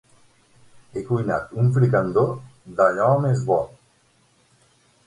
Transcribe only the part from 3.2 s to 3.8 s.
més bo.